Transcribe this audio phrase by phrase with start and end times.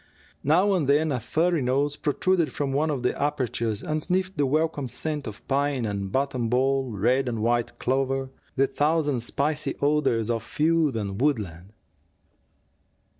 [0.43, 4.47] Now and then a furry nose protruded from one of the apertures and sniffed the
[4.47, 10.41] welcome scent of pine and buttonball, red and white clover, the thousand spicy odors of
[10.41, 11.73] field and woodland.